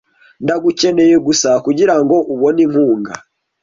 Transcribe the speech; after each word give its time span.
Ndagukeneye 0.43 1.15
gusa 1.27 1.49
kugirango 1.65 2.15
ubone 2.33 2.59
inkunga. 2.65 3.13